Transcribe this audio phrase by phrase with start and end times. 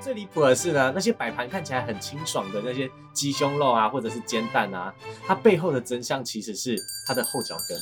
[0.00, 4.94] 最离谱的是呢，那些摆盘看起来很清爽的那些鸡胸肉啊，或者是煎蛋啊，
[5.26, 7.78] 它背后的真相其实是它的后脚跟。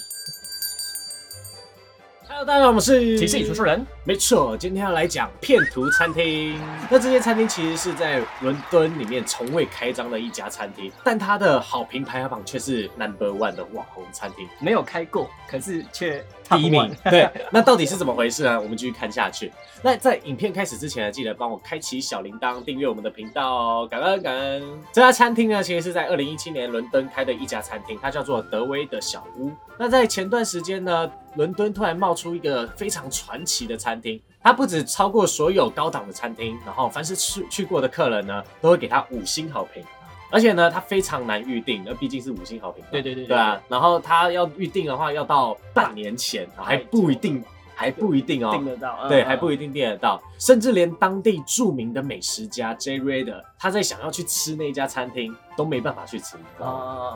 [2.39, 6.61] Hello，大家好，我们是提示主持人，没错，今天要来讲骗图餐厅。
[6.91, 16.95] 那这间餐厅其实是在伦敦里面从未开张的一家餐厅，但它的好评排行榜却是 Number One 的网红餐厅，没有开过，可是却第一名。
[17.05, 18.61] 对，那到底是怎么回事呢？
[18.61, 19.51] 我们继续看下去。
[19.81, 24.63] 那在影片开始之前呢，记得帮我开启小铃铛，订阅我们的频道哦，感恩感恩。
[24.93, 29.51] 这家餐厅呢，其实是在二零一七年伦敦开的一家餐厅，它叫做德威的小屋。
[29.79, 39.83] 那在前段时间呢，伦敦突然冒出一个非常传奇的餐厅，它不止超过所有高档的餐厅，然后凡是去去过的客人呢，都会给它五星好评。
[40.29, 42.85] 而且呢，它非常难预定，那毕竟是五星好评。
[42.91, 43.61] 对对对对啊。
[43.69, 47.45] 然后它要预定的话，要到半年前，还不一定。
[47.79, 56.37] 还不一定哦，订得到，对，还不一定订得到，甚至连当地著名的美食家 J Raider，他在想要去吃那家餐厅都没办法去吃，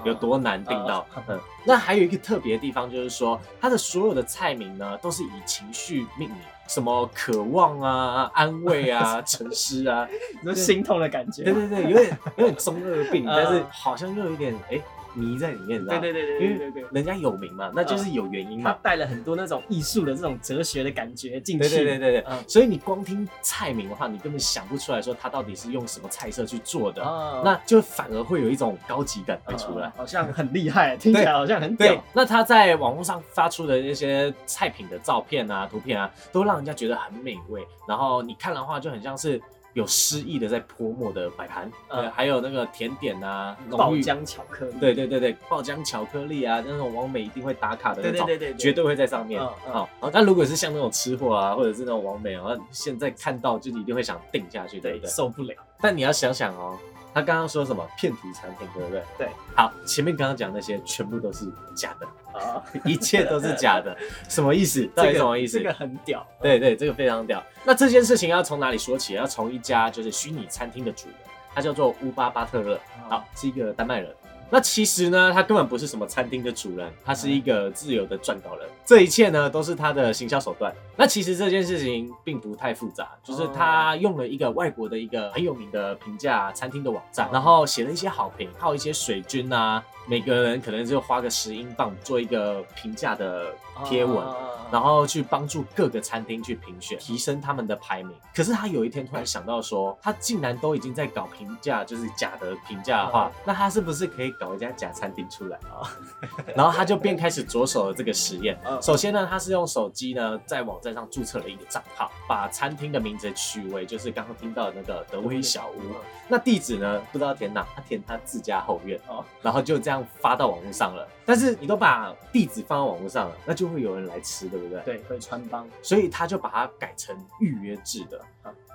[0.05, 1.07] 有多难订到？
[1.27, 10.07] 嗯，那还有一个特别的地方就是说，它的所有的菜名呢都是以情绪命名，什么渴望啊、安慰啊、 沉思啊，
[10.45, 11.43] 都心痛的感觉。
[11.45, 14.79] 对对对，有点有点中二病， 但是好像又有点哎。
[15.15, 18.73] 迷在里面，对对对对，因为人家有名嘛，那就是有原因嘛。
[18.73, 22.25] 他带了很多那种艺术的这种哲学的感觉进去，对对对对对。
[22.47, 27.03] 所以你光听菜名的话，你根本想不出来说他到底是用什么菜色去做的，
[27.45, 32.03] 那就反而会有一种高级感会出来，好像很厉害，听起来好像很屌。
[32.13, 39.41] 那他在网络上发出的那些菜品的照片啊、图片啊，都让人家觉得很美味，然后你看的话就很像是。
[39.75, 49.41] 有诗意的在泼墨的摆盘，呃，还有那个甜点啊，爆浆巧克力，对对对对，爆浆巧克力啊，那种王美一定会打卡的那种，对对对对，绝对会在上面。
[49.41, 55.11] 好，那如果是像那种吃货啊，或者是那种王美啊，现在看到就一定会想定下去，对不对？
[55.11, 55.55] 受不了。
[55.81, 56.77] 但你要想想哦。
[57.13, 59.03] 他刚刚说什么骗徒餐厅，对不对？
[59.19, 59.29] 对。
[59.57, 62.07] 好，前面刚刚讲那些全部都是假的
[62.39, 63.97] 啊， 一切都是假的，
[64.29, 64.87] 什么意思？
[64.95, 65.59] 到底什么意思？
[65.59, 66.27] 这个很屌。
[66.41, 67.43] 对对，这个非常屌。
[67.65, 69.15] 那这件事情要从哪里说起？
[69.15, 71.17] 要从一家就是虚拟餐厅的主人，
[71.55, 72.79] 他叫做乌巴巴特勒，
[73.09, 74.15] 好，是一个丹麦人。
[74.51, 78.69] 那其实呢，他根本不是什么餐厅的主人，他是一个自由的撰稿人。
[78.85, 80.75] 这一切呢，都是他的行销手段。
[80.97, 94.25] 那其实这件事情并不太复杂，就是他用了一个外国的一个很有名的评价餐厅的网站，然后写了一些好评，靠一些水军啊，每个人可能就花个十英镑做一个评价的贴文。
[94.71, 98.17] 然后去帮助各个餐厅去评选，提升他们的排名。
[98.35, 105.85] 可是他有一天突然想到说，他竟然都已经在搞评价，就是假的评价的话，那他是不是可以搞一家假餐厅出来啊？
[106.57, 108.59] 然后他就便开始着手了这个实验。
[108.81, 115.81] 首先呢，他是用手机呢在网站上注册了一个账号，把餐厅的名字取为就是刚刚听到的那个德威小屋。
[116.29, 121.07] 那地址呢不知道填哪，他填他自家后院哦，然后就这样发到网络上了。
[121.27, 124.83] 但是你都把地址放到网络上了，那就会有人来吃，对不对？
[124.85, 128.25] 对，会穿帮，所以他就把它改成预约制的。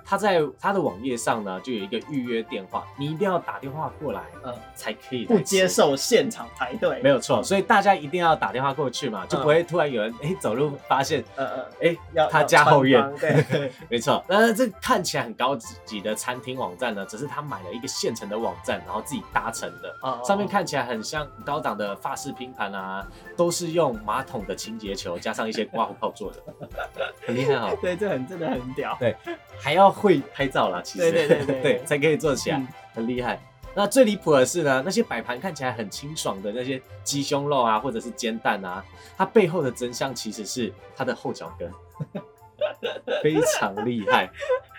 [0.08, 5.24] 他在他的网页上呢，就有一个预约电话，你一定要打电话过来，嗯，才可以。
[5.24, 7.42] 不接受现场排队，没有错。
[7.42, 14.24] 所以大家一定要打电话过去嘛，就不会突然有人哎走路发现，呃呃，哎要他家后院，对， 没错。
[14.28, 19.92] 那这看起来很高级的餐厅网站呢，只是他买了一个现成的网站，然后自己搭成的，
[20.24, 23.04] 上面看起来很像高档的法式拼盘啊，
[23.36, 26.40] 都是用马桶的清洁球加上一些刮胡泡做的，
[27.26, 27.72] 很厉害哈。
[27.82, 28.96] 对，这很真的很屌。
[29.00, 29.16] 对，
[29.58, 29.95] 还要。
[29.96, 32.62] 会拍照啦，其实对对对 对，才可以做起来，
[32.94, 33.40] 很厉害。
[33.74, 38.84] 那最离谱的是呢，那些摆盘看起来很清爽的那些鸡胸肉啊，或者是煎蛋啊，
[39.16, 41.70] 它背后的真相其实是它的后脚跟，
[43.22, 44.30] 非常厉害。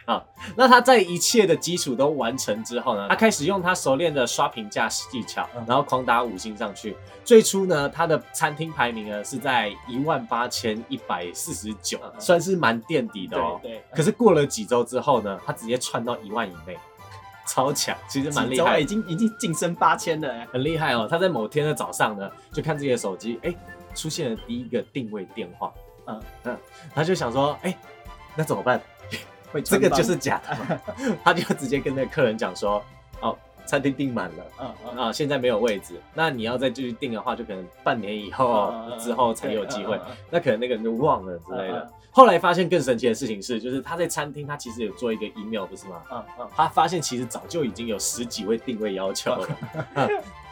[0.08, 0.24] 啊，
[0.56, 6.96] 那他在一切的基础都完成之后呢，他开始用他熟练的刷评价技巧，然后狂打五星上去。
[7.26, 13.60] 最初呢，他的餐厅排名呢是在一万八千一百四十九，算是蛮垫底的哦。
[13.62, 13.84] 对。
[13.94, 16.78] 可是过了几周之后呢，他直接窜到一万以内，
[17.46, 21.06] 超强，其实蛮厉害，已经已经晋升八千了，很厉害哦。
[21.12, 23.54] 他在某天的早上呢，就看自己的手机，哎，
[23.94, 25.74] 出现了第一个定位电话，
[26.06, 26.58] 嗯嗯，
[26.96, 27.78] 他就想说，哎，
[28.38, 28.82] 那怎么办？
[29.64, 30.80] 这个就是假的，
[31.24, 32.84] 他就直接跟那个客人讲说，
[33.22, 40.00] 哦，餐厅订满了，嗯嗯啊，现在没有位置，那你要再继续订的话，就可能半年以后之后才有机会，
[40.30, 41.92] 那可能那个人就忘了之类的。
[42.12, 46.02] 后来发现更神奇的事情是，就是他在餐厅，他其实有做一个 email，不是吗？
[46.12, 49.48] 嗯嗯，他发现其实早就已经有十几位定位要求了。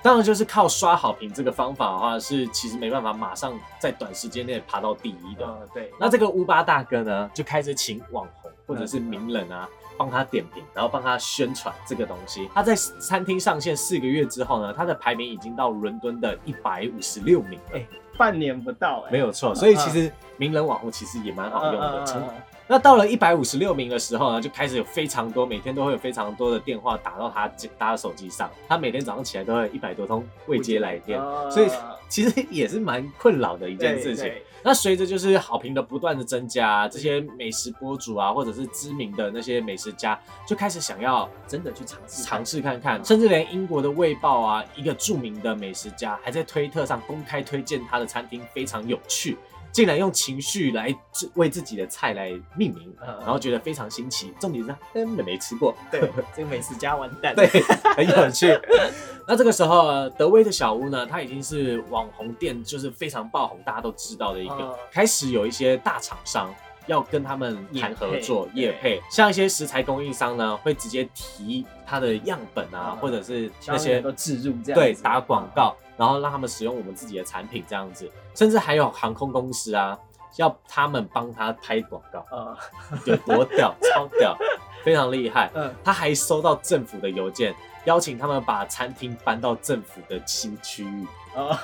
[0.03, 5.68] 当然，就是靠刷好评这个方法的话，是其实没办法马上在短时间内爬到第一的。
[5.74, 8.44] 对，那这个乌巴大哥呢，就开始请网红。
[8.65, 9.67] 或者是名人啊，
[9.97, 12.50] 帮他点评，然后帮他宣传这个东西。
[12.53, 17.77] 他在餐厅上线四个月之后呢，他的排名已经到伦敦的一百五十六名了。
[17.77, 17.85] 哎
[18.17, 22.06] 半年不到哎，没有错，所以其实名人网红其实也蛮好用的。
[22.06, 28.50] 从嗯嗯嗯嗯那到了一百五十六名的时候呢，就开始有非常多，每天都会有非常多的电话打到他他的手机上。
[28.67, 31.69] 他每天早上起来都会一百多通未接来电，哦所以
[32.09, 34.31] 其实也是蛮困扰的一件事情。
[34.63, 49.38] 那随着就是好评的不断的增加，这些美食博主啊，或者是知名的那些美食家，就开始想要真的去尝试尝试看看，甚至连英国的《卫报》啊，一个著名的美食家还在推特上公开推荐他的餐厅非常有趣，
[49.75, 53.13] 竟然用情绪来自为自己的菜来命名，嗯。
[53.19, 54.33] 然后觉得非常新奇。
[54.39, 57.45] 重点是他根本没吃过，对，这个美食家完蛋， 对，
[57.94, 58.57] 很有趣。
[59.27, 64.56] 那这个时候，呃德威的小屋呢，它已经是网红店，就是非常爆红，大家都知道的一个。
[64.56, 64.74] 嗯。
[64.94, 66.56] 开始有一些大厂商
[66.88, 72.98] 要跟他们谈合作、业业配，像一些食材供应商呢，会直接提他的样本啊，嗯。
[73.01, 74.74] 或者是那些都置入这样子。
[74.74, 79.97] 对打广告，然后让他们使用我们自己的产品这样子，甚至还有航空公司啊，
[80.38, 82.57] 要他们帮他拍广告，啊
[83.06, 84.38] 有多屌，超屌，
[84.83, 85.50] 非常厉害。
[85.56, 91.05] 嗯他还收到政府的邮件，邀请他们把餐厅搬到政府的新区域，
[91.35, 91.57] 呃，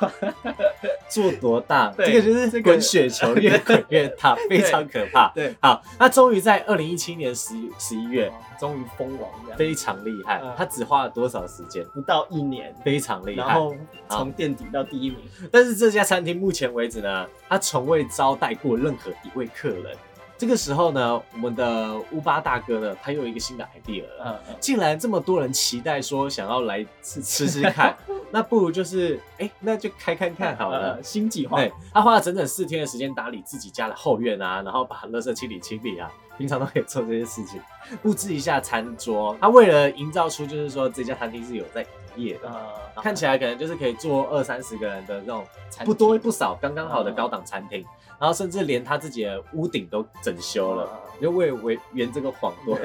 [1.10, 1.90] 做多大？
[1.98, 5.32] 对这个就是这个滚雪球，越滚越大，非常可怕。
[5.36, 10.54] 对，好，那终于在二零一七年十十一月，终于封王非常厉害嗯。
[10.58, 11.84] 他只花了多少时间？
[11.94, 13.48] 不到一年，非常厉害。
[13.48, 13.76] 然后
[14.10, 15.20] 从垫底到第一名，
[15.52, 19.98] 但是这家餐厅目前为止呢，他从未招待过任何一位客人。
[20.42, 24.26] 这个时候呢，我们的乌巴大哥呢，他又有一个新的 idea 了。
[24.26, 27.96] 嗯嗯，竟然这么多人期待说想要来吃吃吃看，
[28.32, 30.96] 那不如就是哎、那就开看看好了。
[30.98, 37.62] 呃，新计划，对，他花了整整四天的时间打理自己家的后院啊，然后把垃圾清理清理啊，平常都可以做这些事情，
[38.02, 39.36] 布置一下餐桌。
[39.40, 41.82] 他为了营造出就是说这家餐厅是有在
[42.16, 47.86] 营业的，呃，看起来可能就是可以坐二三十个人的那种餐不多不少、刚刚好的高档餐厅，
[48.20, 50.90] 然后甚至连他自己的屋顶都整修了。
[51.22, 52.78] 就为为圆这个谎多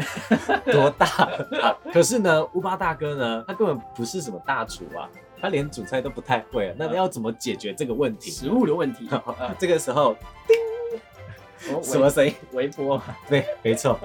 [0.70, 1.06] 多大
[1.62, 1.74] 啊！
[1.92, 5.08] 可是呢，乌巴大哥呢，他根本不是什么大厨啊，
[5.40, 6.74] 他连煮菜都不太会啊。
[6.78, 8.30] 那要怎么解决这个问题？
[8.30, 10.16] 食物的问题， 呃这个时候我
[11.82, 12.34] 什么声音？
[12.52, 13.98] 微波， 对，没错，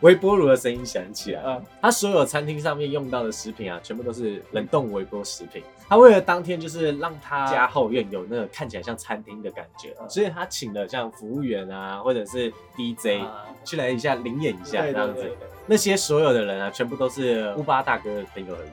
[0.00, 1.42] 微波炉的声音响起来。
[1.44, 5.62] 嗯他所有餐厅上面用到的食品啊，全部都是冷冻微波食品。
[5.88, 15.30] 他为了当天就是让他家后院有那个看起来像餐厅的感觉，嗯所以他请了像服务员啊，或者是 DJ 啊去来一下灵演一下这样子。
[15.66, 18.70] 那些所有的人啊，全部都是乌巴大哥的朋友而已。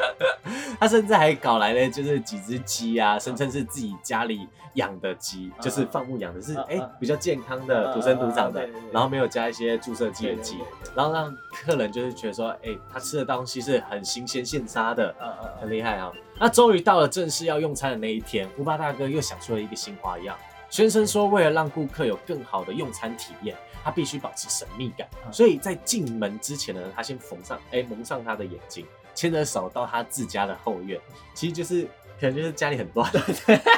[0.80, 10.58] 他甚至还搞来了，就是几只鸡啊，声称是自己家里养的鸡，就是放牧养的，是哎、比较健康的、土生土长的然后没有加一些注射剂的鸡
[10.94, 15.14] 然后让客人就是觉得说，哎、他吃的东西是很新鲜现杀的，
[15.60, 16.10] 很厉害啊！
[16.38, 20.36] 那终于到了正式要用餐的那一天，乌巴大哥又想出了一个新花样，
[20.70, 25.32] 宣称说为了让顾客有更好的用餐体验，他必须保持神秘感，嗯。
[25.32, 30.98] 所以在进门之前呢，他先缝上哎、蒙上他的眼睛，牵着手到他自家的后院，
[31.34, 31.82] 其实就是
[32.20, 33.10] 可能就是家里很乱，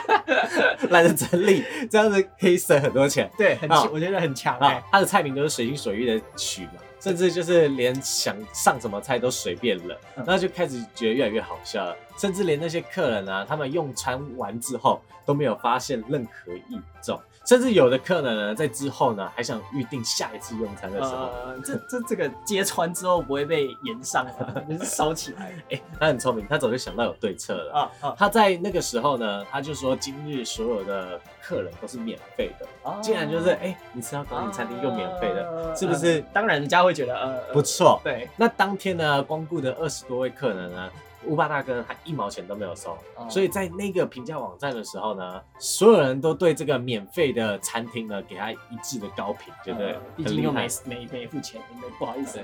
[0.90, 3.30] 懒得整理，这样子可以省很多钱。
[3.38, 4.58] 对，很我觉得很强
[4.90, 6.72] 他的菜名都是随心所欲的取嘛，
[7.02, 11.96] 甚至就是连想上什么菜都随便了，然后就开始觉得越来越好笑了。
[12.16, 25.52] 甚至连那些客人啊，他们用餐完之后都没有发现任何异状，甚至有的客人呢，在之后呢还想预定下一次用餐的时候，呃，这这这个揭穿之后不会被延上啊， 就是烧起来。
[25.70, 27.72] 哎、他很聪明，他早就想到有对策了。
[27.72, 28.14] 啊啊。
[28.16, 33.00] 他在那个时候呢，他就说今日所有的客人都是免费的，啊。
[33.00, 36.18] 竟然就是哎、你吃到高级餐厅又免费的，啊是不是？
[36.20, 38.00] 呃当然人家会觉得呃不错？
[38.04, 40.90] 对，那当天呢，光顾的二十多位客人呢，
[41.26, 51.02] 乌巴大哥他一毛钱都没有收，哦所以在那个评价网站的时候呢，所有人都对这个免费的餐厅呢给他一致的高评，觉得很厉害没。
[51.02, 52.38] 没没付钱，没不好意思，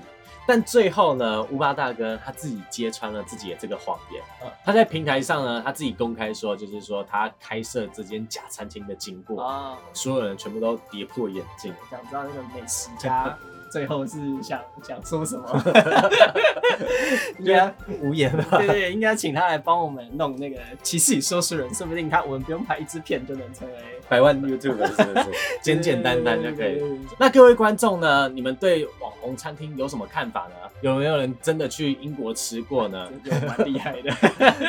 [0.46, 4.50] 但最后呢，乌巴大哥他自己揭穿了自己的这个谎言嗯。
[4.64, 11.74] 他在平台上呢，他自己公开说，就是说他开设这间假餐厅的经过，啊，所有人全部都跌破眼镜。
[11.90, 13.38] 想知道那个美食家
[13.70, 15.62] 最后是想想说什么？
[17.38, 17.72] 应该
[18.02, 18.44] 无言了。
[18.58, 23.74] 对对，应该请他来帮我们弄那个骑士与说书人，说不定他我们不用拍一支片就能成为
[24.08, 25.26] 百万 YouTube 是不是？
[25.62, 26.78] 简简单单就可以。
[26.78, 26.78] 对。
[26.78, 28.28] 对对对那各位观众呢？
[28.28, 30.54] 你们对网红餐厅有什么看法呢？
[30.80, 33.08] 有没有人真的去英国吃过呢？
[33.46, 34.10] 蛮厉害的。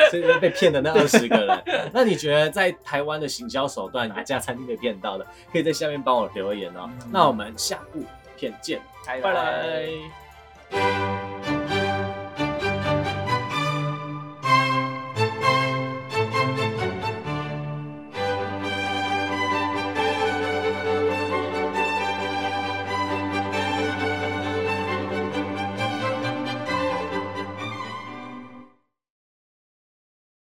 [0.10, 1.63] 所以被骗的那二十个人，
[1.94, 5.25] 那你觉得在台湾的行销手段哪家餐厅被骗到的？
[5.51, 6.89] 可以在下面帮我留言哦。
[6.89, 8.03] 嗯那我们下部
[8.39, 8.79] 片见。
[9.05, 11.09] 拜拜。